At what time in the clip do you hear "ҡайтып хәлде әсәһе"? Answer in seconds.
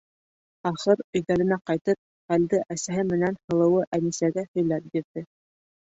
1.69-3.07